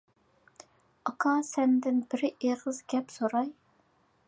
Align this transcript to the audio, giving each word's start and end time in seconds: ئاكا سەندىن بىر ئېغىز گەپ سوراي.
ئاكا 1.09 1.33
سەندىن 1.51 2.01
بىر 2.15 2.25
ئېغىز 2.31 2.83
گەپ 2.95 3.17
سوراي. 3.19 3.55